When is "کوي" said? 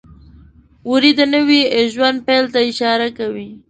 3.17-3.47